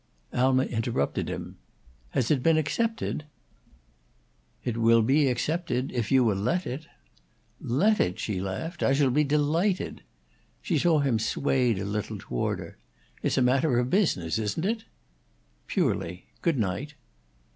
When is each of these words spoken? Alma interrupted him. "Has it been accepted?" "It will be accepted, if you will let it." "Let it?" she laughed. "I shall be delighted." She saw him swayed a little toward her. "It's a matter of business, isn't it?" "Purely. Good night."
Alma 0.33 0.63
interrupted 0.65 1.29
him. 1.29 1.57
"Has 2.09 2.31
it 2.31 2.41
been 2.41 2.57
accepted?" 2.57 3.25
"It 4.63 4.75
will 4.75 5.03
be 5.03 5.27
accepted, 5.27 5.91
if 5.91 6.11
you 6.11 6.23
will 6.23 6.37
let 6.39 6.65
it." 6.65 6.87
"Let 7.61 7.99
it?" 7.99 8.17
she 8.17 8.41
laughed. 8.41 8.81
"I 8.81 8.93
shall 8.93 9.11
be 9.11 9.23
delighted." 9.23 10.01
She 10.59 10.79
saw 10.79 11.01
him 11.01 11.19
swayed 11.19 11.77
a 11.77 11.85
little 11.85 12.17
toward 12.17 12.57
her. 12.57 12.77
"It's 13.21 13.37
a 13.37 13.43
matter 13.43 13.77
of 13.77 13.91
business, 13.91 14.39
isn't 14.39 14.65
it?" 14.65 14.85
"Purely. 15.67 16.25
Good 16.41 16.57
night." 16.57 16.95